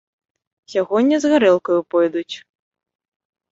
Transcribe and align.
Сягоння 0.73 1.19
з 1.27 1.31
гарэлкаю 1.35 1.79
пойдуць. 1.97 2.35